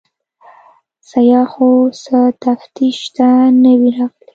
[1.09, 1.69] سیاح خو
[2.03, 3.27] څه تفتیش ته
[3.61, 4.25] نه وي راغلی.